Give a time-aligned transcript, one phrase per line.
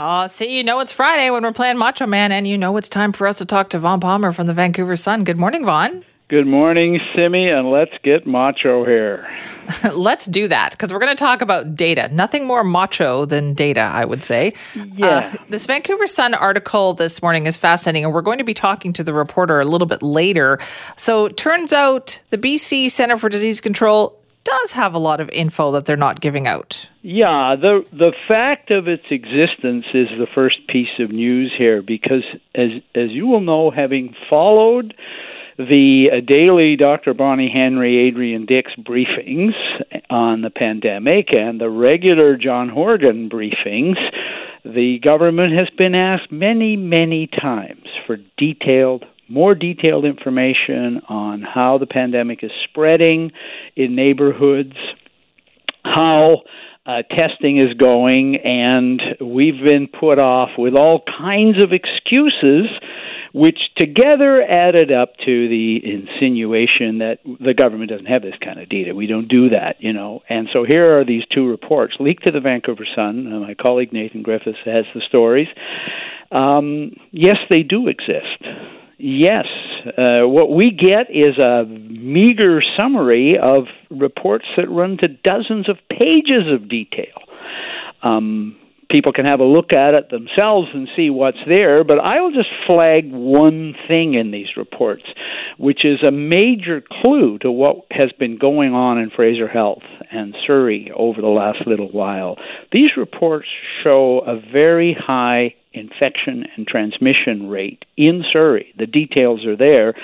[0.00, 2.88] Oh, see, you know it's Friday when we're playing Macho Man, and you know it's
[2.88, 5.24] time for us to talk to Vaughn Palmer from the Vancouver Sun.
[5.24, 6.04] Good morning, Vaughn.
[6.28, 9.28] Good morning, Simi, and let's get macho here.
[9.92, 12.08] let's do that because we're going to talk about data.
[12.12, 14.52] Nothing more macho than data, I would say.
[14.76, 15.32] Yeah.
[15.34, 18.92] Uh, this Vancouver Sun article this morning is fascinating, and we're going to be talking
[18.92, 20.60] to the reporter a little bit later.
[20.96, 25.72] So, turns out the BC Center for Disease Control does have a lot of info
[25.72, 26.88] that they're not giving out.
[27.02, 32.24] Yeah, the the fact of its existence is the first piece of news here because
[32.54, 34.94] as as you will know having followed
[35.58, 37.14] the uh, daily Dr.
[37.14, 39.54] Bonnie Henry, Adrian Dix briefings
[40.08, 43.96] on the pandemic and the regular John Horgan briefings,
[44.64, 51.78] the government has been asked many, many times for detailed more detailed information on how
[51.78, 53.30] the pandemic is spreading
[53.76, 54.74] in neighborhoods,
[55.84, 56.42] how
[56.86, 62.66] uh, testing is going, and we've been put off with all kinds of excuses
[63.34, 68.68] which together added up to the insinuation that the government doesn't have this kind of
[68.68, 68.94] data.
[68.94, 70.22] We don't do that, you know.
[70.28, 73.26] And so here are these two reports leaked to the Vancouver Sun.
[73.26, 75.48] And my colleague Nathan Griffiths has the stories.
[76.30, 78.42] Um, yes, they do exist.
[78.98, 79.46] Yes,
[79.86, 85.76] uh, what we get is a meager summary of reports that run to dozens of
[85.88, 87.22] pages of detail.
[88.02, 88.56] Um,
[88.90, 92.32] people can have a look at it themselves and see what's there, but I will
[92.32, 95.04] just flag one thing in these reports,
[95.58, 100.34] which is a major clue to what has been going on in Fraser Health and
[100.44, 102.36] Surrey over the last little while.
[102.72, 103.46] These reports
[103.84, 108.74] show a very high infection and transmission rate in Surrey.
[108.76, 109.94] The details are there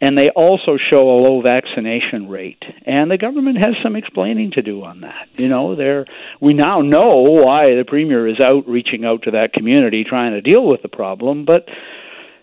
[0.00, 2.62] and they also show a low vaccination rate.
[2.86, 5.28] And the government has some explaining to do on that.
[5.38, 6.06] You know, there
[6.40, 10.40] we now know why the premier is out reaching out to that community trying to
[10.40, 11.66] deal with the problem, but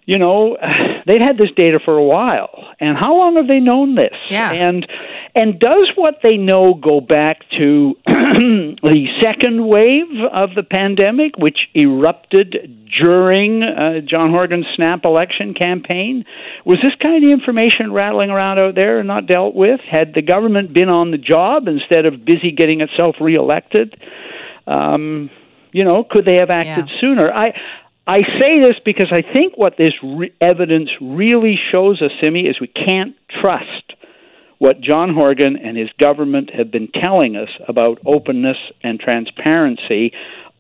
[0.06, 0.58] you know,
[1.06, 2.74] they've had this data for a while.
[2.80, 4.16] And how long have they known this?
[4.30, 4.52] Yeah.
[4.52, 4.88] And
[5.38, 11.60] and does what they know go back to the second wave of the pandemic, which
[11.76, 16.26] erupted during uh, John Horgan's snap election campaign?
[16.66, 19.80] Was this kind of information rattling around out there and not dealt with?
[19.82, 23.96] Had the government been on the job instead of busy getting itself reelected?
[24.66, 25.30] Um,
[25.72, 27.00] you know, could they have acted Yeah.
[27.00, 27.32] sooner?
[27.32, 27.54] I
[28.08, 32.60] I say this because I think what this re- evidence really shows us, Simi, is
[32.60, 33.94] we can't trust
[34.60, 40.14] what John Horgan and his government have been telling us about openness and transparency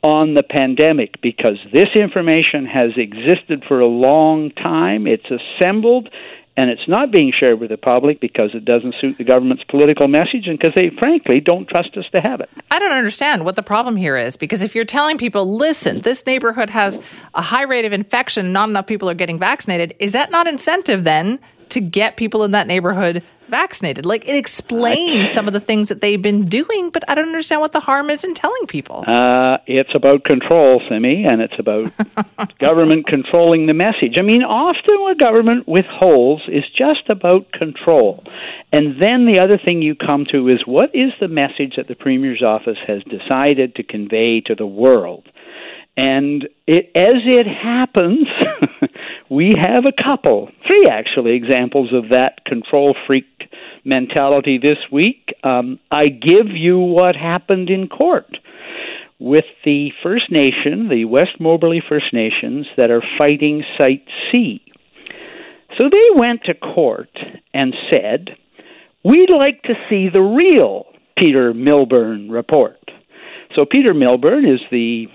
[0.03, 5.07] on the pandemic because this information has existed for a long time.
[5.07, 6.09] It's assembled
[6.55, 10.07] and it's not being shared with the public because it doesn't suit the government's political
[10.07, 12.49] message and because they frankly don't trust us to have it.
[12.71, 16.25] I don't understand what the problem here is because if you're telling people, listen, this
[16.25, 16.99] neighborhood has
[17.35, 21.03] a high rate of infection, not enough people are getting vaccinated, is that not incentive
[21.03, 24.05] then to get people in that neighborhood vaccinated?
[24.05, 27.61] Like it explains some of the things that they've been doing, but I don't understand
[27.61, 29.03] what the harm is in telling people.
[29.07, 31.91] Uh, it's about control, Simi, and it's about
[32.59, 34.15] government controlling the message.
[34.17, 38.23] I mean, often what government withholds is just about control.
[38.71, 41.95] And then the other thing you come to is what is the message that the
[41.95, 45.27] Premier's office has decided to convey to the world?
[45.97, 48.27] And it, as it happens,
[49.29, 53.25] we have a couple, three actually, examples of that control freak
[53.83, 55.33] mentality this week.
[55.43, 58.37] Um, I give you what happened in court
[59.19, 64.61] with the First Nation, the West Moberly First Nations, that are fighting Site C.
[65.77, 67.09] So they went to court
[67.53, 68.29] and said,
[69.03, 70.85] We'd like to see the real
[71.17, 72.79] Peter Milburn report.
[73.55, 75.07] So Peter Milburn is the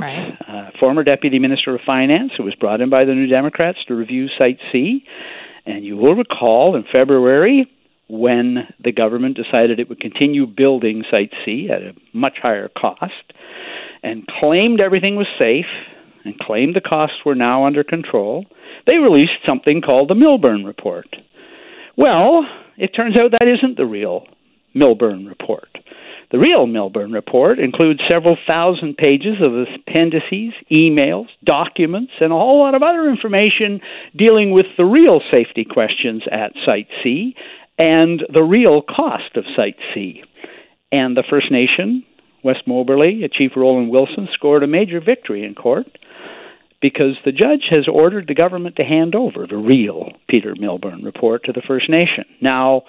[0.00, 0.36] Right.
[0.48, 3.94] uh, former deputy minister of finance who was brought in by the New Democrats to
[3.94, 5.04] review Site C.
[5.64, 7.70] And you will recall in February
[8.08, 13.32] when the government decided it would continue building Site C at a much higher cost
[14.02, 15.66] and claimed everything was safe
[16.24, 18.46] and claimed the costs were now under control,
[18.86, 21.06] they released something called the Milburn Report.
[21.96, 22.44] Well,
[22.76, 24.26] it turns out that isn't the real
[24.74, 25.68] Milburn Report.
[26.32, 32.58] The real Milburn Report includes several thousand pages of appendices, emails, documents, and a whole
[32.58, 33.80] lot of other information
[34.16, 37.34] dealing with the real safety questions at Site C
[37.78, 40.22] and the real cost of Site C.
[40.90, 42.02] And the First Nation,
[42.42, 45.86] West Moberly, Chief Roland Willson, scored a major victory in court
[46.80, 51.44] because the judge has ordered the government to hand over the real Peter Milburn report
[51.44, 52.24] to the First Nation.
[52.40, 52.84] Now,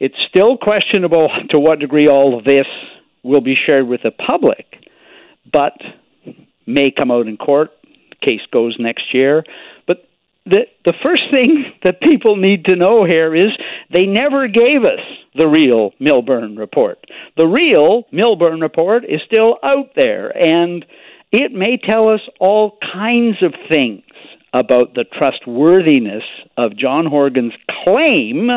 [0.00, 2.66] it's still questionable to what degree all of this
[3.22, 4.66] will be shared with the public,
[5.52, 5.74] but
[6.66, 7.70] may come out in court.
[7.84, 9.44] The case goes next year.
[9.86, 10.08] But
[10.46, 13.50] the the first thing that people need to know here is
[13.92, 15.04] they never gave us
[15.34, 17.04] the real Milburn report.
[17.36, 20.84] The real Milburn report is still out there and
[21.32, 24.02] it may tell us all kinds of things
[24.52, 26.24] about the trustworthiness
[26.56, 27.52] of John Horgan's
[27.84, 28.50] claim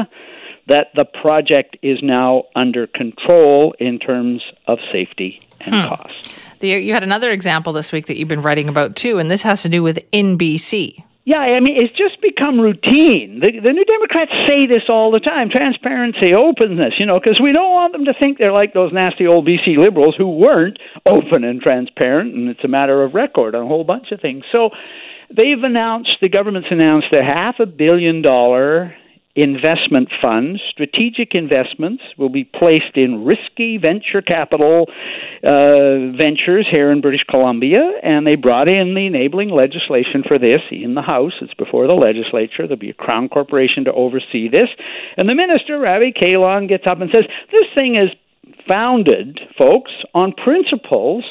[0.68, 5.88] that the project is now under control in terms of safety and hmm.
[5.88, 6.60] cost.
[6.60, 9.42] The, you had another example this week that you've been writing about too, and this
[9.42, 11.04] has to do with InBC.
[11.26, 13.40] Yeah, I mean, it's just become routine.
[13.40, 17.54] The, the New Democrats say this all the time transparency, openness, you know, because we
[17.54, 21.46] don't want them to think they're like those nasty old BC liberals who weren't open
[21.46, 24.44] and transparent, and it's a matter of record on a whole bunch of things.
[24.52, 24.72] So
[25.30, 28.94] they've announced, the government's announced a half a billion dollar
[29.36, 34.86] investment funds, strategic investments, will be placed in risky venture capital
[35.44, 40.62] uh, ventures here in British Columbia, and they brought in the enabling legislation for this
[40.70, 41.34] in the House.
[41.42, 42.68] It's before the legislature.
[42.68, 44.70] There'll be a Crown Corporation to oversee this.
[45.18, 48.10] And the minister, Ravi Kahlon, gets up and says, This thing is
[48.68, 51.24] founded, folks, on principles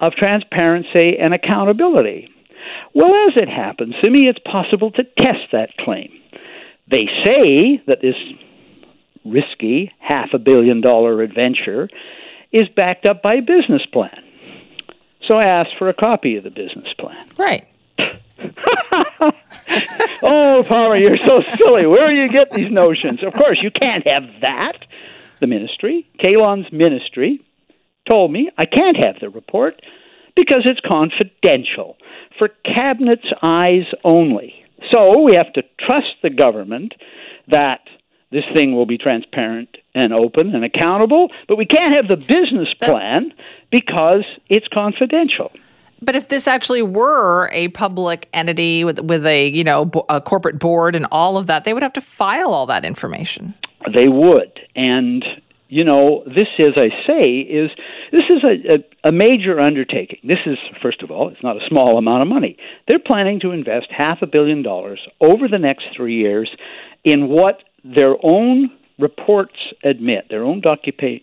[0.00, 2.28] of transparency and accountability.
[2.94, 6.10] Well, as it happens, to me, it's possible to test that claim.
[6.90, 8.16] They say that this
[9.24, 11.88] risky half a billion dollar adventure
[12.52, 14.24] is backed up by a business plan.
[15.26, 17.26] So I asked for a copy of the business plan.
[17.36, 17.66] Right.
[20.22, 21.86] oh, Palmer, you're so silly.
[21.86, 23.22] Where do you get these notions?
[23.22, 24.78] Of course, you can't have that.
[25.40, 27.40] The ministry, Kahlon's ministry,
[28.08, 29.80] told me I can't have the report
[30.34, 31.96] because it's confidential
[32.38, 34.54] for cabinet's eyes only.
[34.90, 36.94] So we have to trust the government
[37.48, 37.80] that
[38.30, 42.72] this thing will be transparent and open and accountable, but we can't have the business
[42.74, 43.32] plan
[43.70, 45.50] because it's confidential.
[46.00, 50.58] But if this actually were a public entity with with a you know a corporate
[50.58, 53.54] board and all of that, they would have to file all that information.
[53.92, 55.24] They would, and
[55.68, 57.70] you know, this, as I say, is
[58.10, 60.18] this is a, a, a, major undertaking.
[60.24, 62.56] This is, first of all, it's not a small amount of money.
[62.86, 66.50] They're planning to invest half a billion dollars over the next three years
[67.04, 69.54] in what their own reports
[69.84, 71.22] admit, their own docu-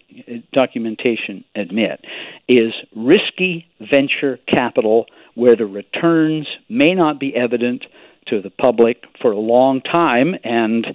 [0.54, 2.00] documentation admit,
[2.48, 7.84] is risky venture capital where the returns may not be evident
[8.28, 10.88] to the public for a long time, and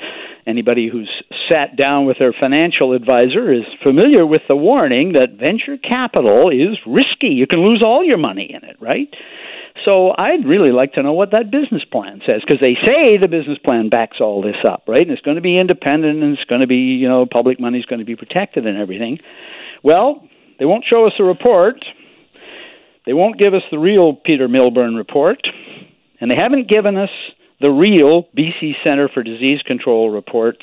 [0.46, 1.10] anybody who's
[1.48, 6.78] sat down with their financial advisor is familiar with the warning that venture capital is
[6.86, 7.28] risky.
[7.28, 9.08] You can lose all your money in it, right?
[9.84, 13.28] So I'd really like to know what that business plan says because they say the
[13.28, 15.02] business plan backs all this up, right?
[15.02, 17.78] And it's going to be independent and it's going to be, you know, public money
[17.78, 19.18] is going to be protected and everything.
[19.82, 20.28] Well,
[20.58, 21.84] they won't show us a report.
[23.06, 25.38] They won't give us the real Peter Milburn report.
[26.20, 27.10] And they haven't given us
[27.60, 30.62] the real BC Center for Disease Control reports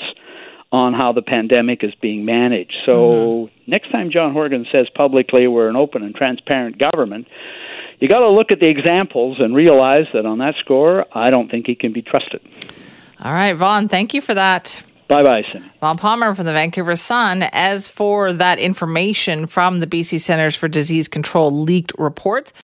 [0.72, 2.76] on how the pandemic is being managed.
[2.86, 3.72] So mm-hmm.
[3.72, 7.28] next time John Horgan says publicly we're an open and transparent government,
[8.00, 11.50] you got to look at the examples and realize that on that score, I don't
[11.50, 12.42] think he can be trusted.
[13.20, 14.84] All right, Vaughn, thank you for that.
[15.08, 15.70] Bye bye, Cindy.
[15.80, 17.44] Vaughn Palmer from the Vancouver Sun.
[17.54, 22.52] As for that information from the BC Centers for Disease Control leaked reports,